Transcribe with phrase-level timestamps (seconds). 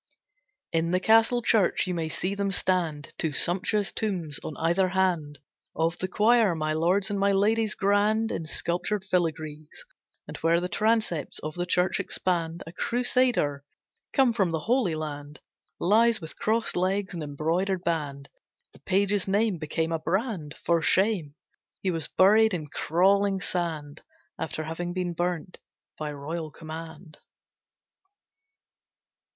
[0.73, 4.87] III In the castle church you may see them stand, Two sumptuous tombs on either
[4.89, 5.37] hand
[5.75, 9.85] Of the choir, my Lord's and my Lady's, grand In sculptured filigrees.
[10.27, 13.63] And where the transepts of the church expand, A crusader,
[14.11, 15.39] come from the Holy Land,
[15.79, 18.27] Lies with crossed legs and embroidered band.
[18.73, 21.35] The page's name became a brand For shame.
[21.83, 24.01] He was buried in crawling sand,
[24.39, 25.59] After having been burnt
[25.99, 27.19] by royal command.